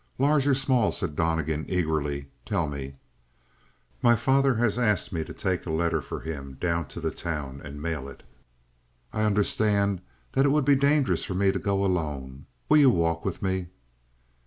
[0.17, 2.31] "Large or small," said Donnegan eagerly.
[2.43, 2.95] "Tell me!"
[4.01, 7.61] "My father has asked me to take a letter for him down to the town
[7.63, 8.23] and mail it.
[9.13, 10.01] I I understand
[10.31, 12.47] that it would be dangerous for me to go alone.
[12.67, 13.67] Will you walk with me?"